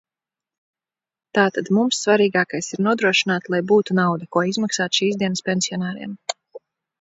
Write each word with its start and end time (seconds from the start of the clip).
Tātad 1.39 1.67
mums 1.77 1.99
svarīgākais 2.05 2.69
ir 2.77 2.81
nodrošināt, 2.87 3.45
lai 3.55 3.59
būtu 3.73 3.97
nauda, 4.01 4.29
ko 4.37 4.45
izmaksāt 4.53 4.99
šīsdienas 5.03 5.45
pensionāriem. 5.51 6.19